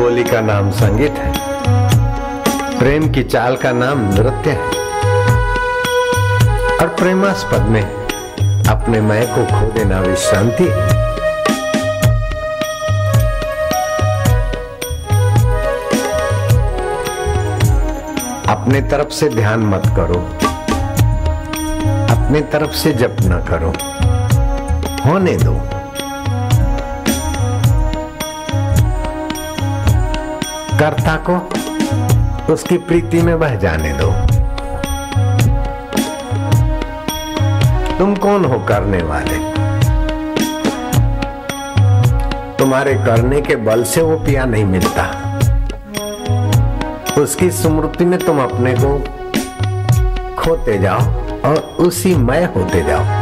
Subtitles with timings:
[0.00, 1.32] बोली का नाम संगीत है।
[2.78, 4.68] प्रेम की चाल का नाम नृत्य है।
[6.76, 7.82] और प्रेमास्पद में
[8.68, 11.04] अपने मय को खो देना विश्रांति है।
[18.48, 20.28] अपने तरफ़ से ध्यान मत करो।
[22.14, 23.72] अपने तरफ़ से जप न करो।
[25.10, 25.73] होने दो।
[30.78, 31.36] कर्ता को
[32.52, 34.10] उसकी प्रीति में बह जाने दो।
[37.98, 39.38] तुम कौन हो करने वाले?
[42.58, 45.04] तुम्हारे करने के बल से वो पिया नहीं मिलता।
[47.22, 48.98] उसकी स्मृति में तुम अपने को
[50.36, 51.00] खोते जाओ
[51.44, 53.13] और उसी मय होते जाओ।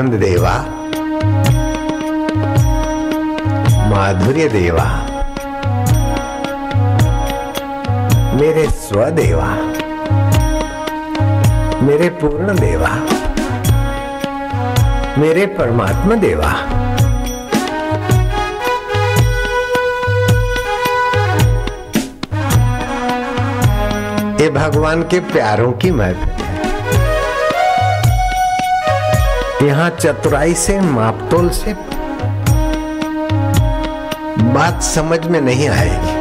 [0.00, 0.52] आनंद देवा
[3.90, 4.84] माधुर्य देवा
[8.38, 9.48] मेरे स्वदेवा।
[11.82, 12.92] मेरे पूर्ण देवा
[15.20, 16.52] मेरे परमात्मा देवा
[24.40, 26.29] ये भगवान के प्यारों की महफिल
[29.62, 31.72] यहाँ चतुराई से, मापतोल से
[34.42, 36.20] बात समझ में नहीं आएगी।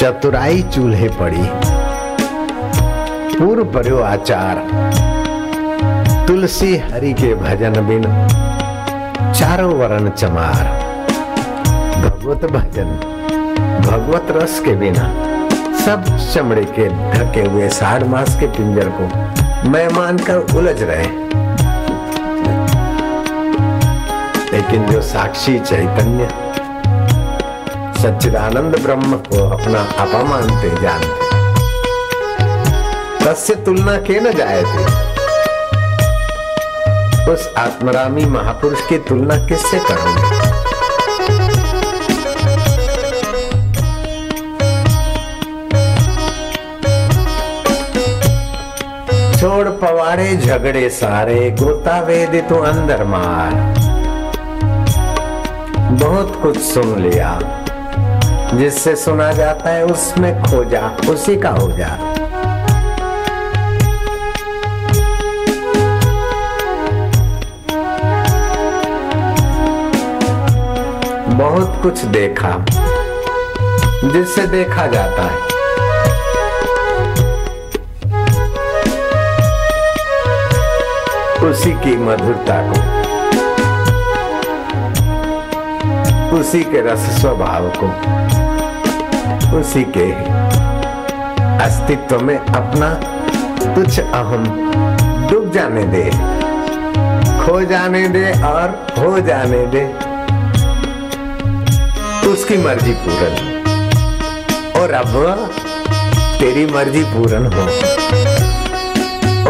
[0.00, 1.48] चतुराई चूल्हे पड़ी।
[3.38, 4.56] पूर्व पर्यो आचार।
[6.28, 8.02] तुलसी हरि के भजन बिन।
[9.32, 10.64] चारों वरण चमार।
[11.96, 12.88] भगवत भजन,
[13.90, 15.34] भगवत रस के बिना।
[15.78, 16.04] सब
[16.34, 21.06] चमड़े के ढके हुए साढ़ मास के पिंजर को मैं मानकर उलझ रहे
[24.52, 26.28] लेकिन जो साक्षी चैतन्य,
[28.02, 31.32] सच्चिदानंद ब्रह्म को अपना अपा मानते जानते
[33.24, 34.84] तस्य तुलना के न जाए थे
[37.32, 40.53] उस आत्मरामी महापुरुष की तुलना किससे करोगे?
[49.44, 53.50] छोड़ पवाड़े झगड़े सारे, गोता वेद तू अंदर मार।
[55.92, 57.40] बहुत कुछ सुन लिया।
[58.54, 61.88] जिससे सुना जाता है उसमें खो जा, उसी का हो जा।
[71.34, 72.64] बहुत कुछ देखा,
[74.04, 75.53] जिससे देखा जाता है।
[81.44, 82.78] उसी की मधुरता को।
[86.38, 87.88] उसी के रस स्वभाव को।
[89.58, 90.12] उसी के
[91.64, 92.88] अस्तित्व में अपना
[93.74, 94.44] तुच्छ अहम
[95.30, 96.10] डूब जाने दे।
[97.44, 99.84] खो जाने दे और हो जाने दे।
[102.28, 103.34] उसकी मर्ज़ी पूरन
[104.82, 105.12] और अब
[106.40, 107.62] तेरी मर्ज़ी पूरन हो।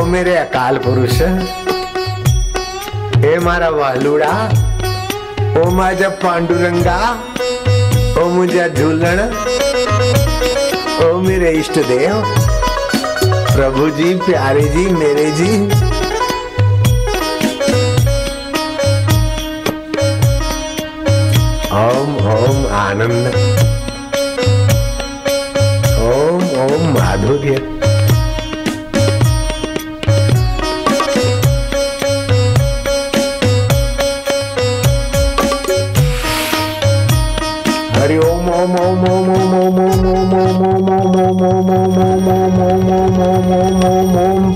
[0.00, 1.22] ओ मेरे अकाल पुरुष
[3.24, 4.30] हे मारा वालुड़ा
[5.58, 6.96] ओ माझा पांडुरंगा
[8.20, 9.20] ओ मुझा झूलण
[11.04, 12.22] ओ मेरे इष्ट देव
[13.54, 15.50] प्रभु जी प्यारे जी मेरे जी
[21.82, 23.38] ओम ओम आनंद
[26.10, 27.81] ओम ओम माधुर्य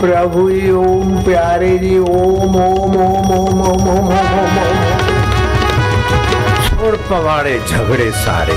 [0.01, 0.43] प्रभु
[0.81, 4.59] ओम प्यारे जी ओम ओम ओम ओम ओम ओम
[6.67, 8.57] छोड़ पवाड़े झगड़े सारे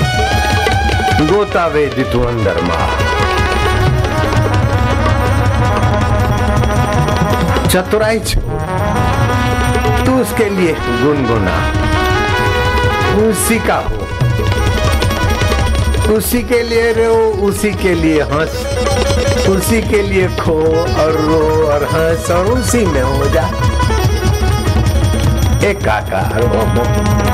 [1.31, 2.61] गोतावे दितु अंदर
[7.69, 8.19] चतुराई
[10.05, 10.73] तू उसके लिए
[11.03, 11.57] गुनगुना
[13.27, 14.08] उसी का हो
[16.09, 17.13] उसी के लिए रो,
[17.47, 20.59] उसी के लिए हंस। उसी के लिए खो
[21.01, 23.47] और रो और हंस और उसी में हो जा।
[25.69, 27.28] एकाकार हो।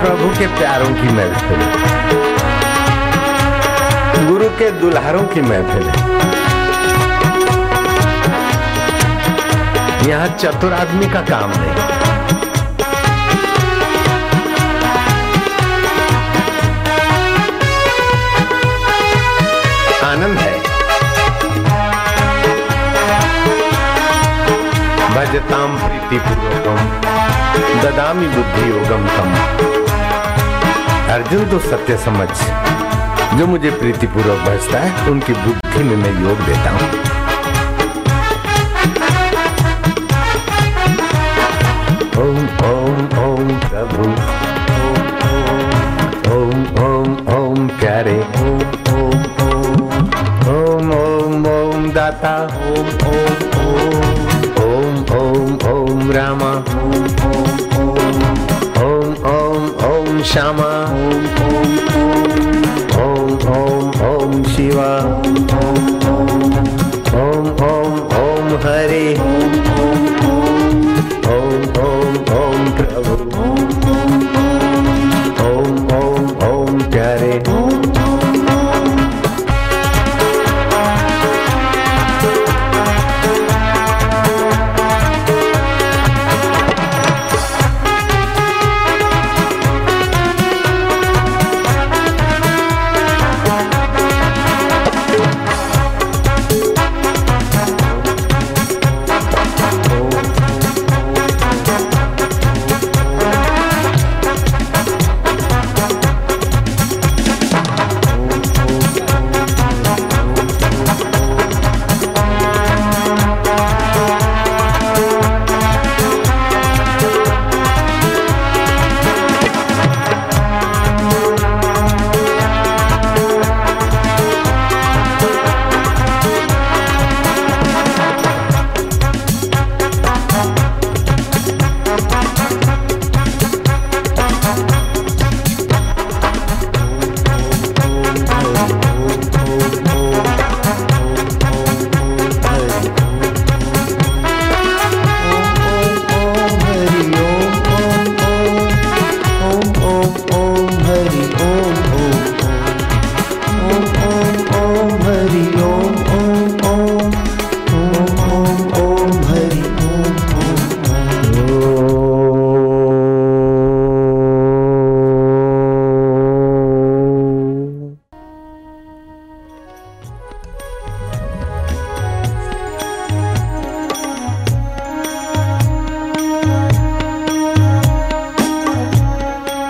[0.00, 1.62] प्रभु के प्यारों की महफिल
[4.28, 5.86] गुरु के दुल्हारों की महफिल
[10.10, 11.74] यहाँ चतुर आदमी का काम नहीं।
[20.10, 20.54] आनंद है।
[25.10, 26.78] भजताम प्रीतिपूर्वकम
[27.82, 29.79] ददामी बुद्धि योगम तम।
[31.10, 32.28] अर्जुन तो सत्य समझ।
[33.38, 37.19] जो मुझे प्रीतिपूर्वक भजता है, उनकी बुद्धि में मैं योग देता हूँ।
[60.28, 60.70] श्यामा
[63.04, 64.90] ओम ओम ओम शिवा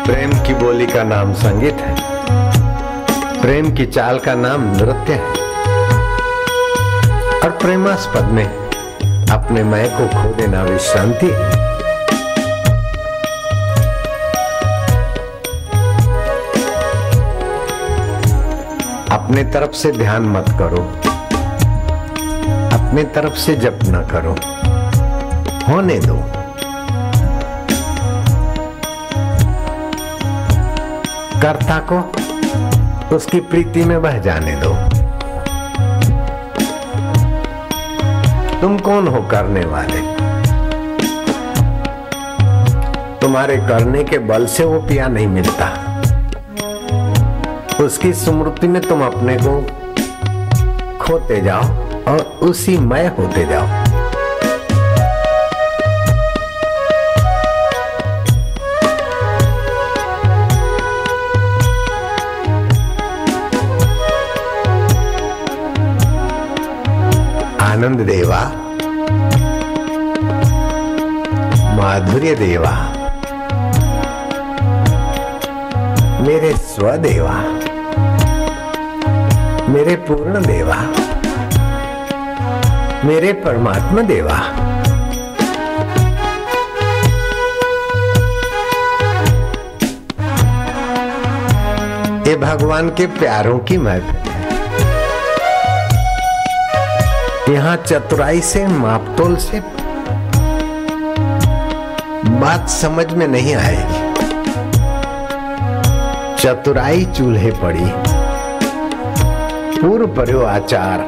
[0.06, 1.96] प्रेम की बोली का नाम संगीत है।
[3.40, 5.30] प्रेम की चाल का नाम नृत्य है।
[7.40, 8.44] और प्रेमास्पद में
[9.30, 11.70] अपने मय को खो देना विश्रांति है।
[19.10, 20.96] अपने तरफ़ से ध्यान मत करो।
[22.76, 24.36] अपने तरफ़ से जप न करो।
[25.72, 26.39] होने दो।
[31.42, 31.98] कर्ता को
[33.16, 34.74] उसकी प्रीति में बह जाने दो।
[38.60, 40.00] तुम कौन हो करने वाले?
[43.20, 45.68] तुम्हारे करने के बल से वो पिया नहीं मिलता।
[47.84, 49.60] उसकी स्मृति में तुम अपने को
[50.98, 51.62] खोते जाओ
[52.08, 53.89] और उसी मय होते जाओ।
[67.80, 68.38] आनंद देवा
[71.76, 72.72] माधुर्य देवा
[76.26, 77.36] मेरे स्वदेवा।
[79.72, 80.76] मेरे पूर्ण देवा
[83.04, 84.38] मेरे परमात्मा देवा
[92.28, 94.19] ये भगवान के प्यारों की महफिल
[97.50, 99.60] यहाँ चतुराई से, मापतोल से
[102.30, 103.98] बात समझ में नहीं आएगी।
[106.42, 107.90] चतुराई चूल्हे पड़ी।
[109.80, 110.98] पूर्व पर्यो आचार।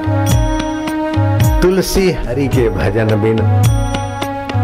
[1.63, 3.39] तुलसी हरि के भजन बिन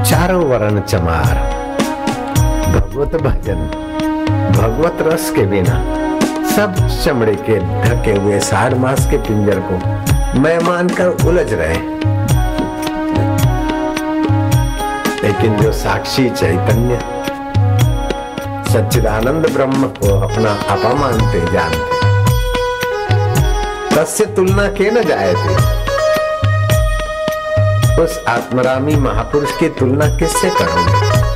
[0.05, 1.35] चारों वरण चमार।
[2.69, 3.61] भगवत भजन,
[4.59, 5.83] भगवत रस के बिना
[6.49, 11.99] सब चमड़े के ढके हुए साढ़ मास के पिंजर को मैं मानकर उलझ रहे
[15.23, 16.99] लेकिन जो साक्षी चैतन्य,
[18.73, 21.99] सच्चिदानंद ब्रह्म को अपना अपा मानते, जानते।
[23.97, 25.79] तस्य तुलना के न जाए थे।
[28.03, 31.28] उस आत्मरामी महापुरुष की तुलना किससे करोगे?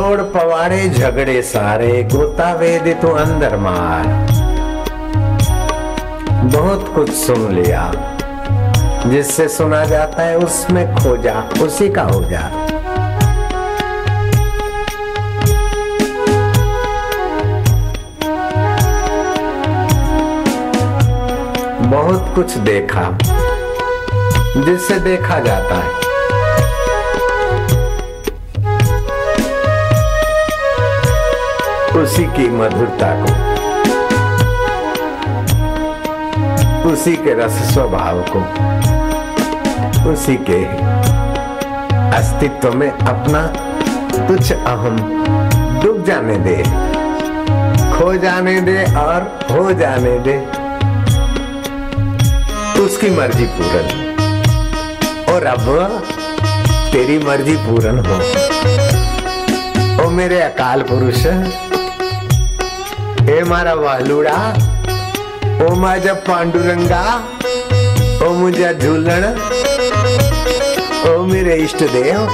[0.00, 4.06] छोड़ पवाड़े झगड़े सारे, गोता वेद तो अंदर मार।
[6.46, 7.82] बहुत कुछ सुन लिया,
[9.06, 12.48] जिससे सुना जाता है उसमें खो जा उसी का हो जा।
[21.86, 23.10] बहुत कुछ देखा,
[24.56, 26.09] जिससे देखा जाता है।
[32.00, 33.30] उसी की मधुरता को।
[36.92, 38.40] उसी के रस स्वभाव को।
[40.12, 40.64] उसी के
[42.16, 43.42] अस्तित्व में अपना
[44.26, 44.96] तुच्छ अहम
[45.82, 46.56] डूब जाने दे।
[47.92, 50.36] खो जाने दे और हो जाने दे।
[52.82, 53.88] उसकी मर्ज़ी पूरन
[55.34, 55.64] और अब
[56.92, 58.16] तेरी मर्ज़ी पूरन हो।
[60.04, 61.26] ओ मेरे अकाल पुरुष
[63.20, 64.36] हे मारा वालुड़ा,
[65.62, 67.02] ओ माजा पांडुरंगा,
[68.24, 69.24] ओ मुझा झूलण,
[71.10, 72.26] ओ मेरे इष्ट देव,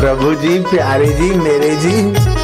[0.00, 2.39] प्रभु जी, प्यारे जी, मेरे जी।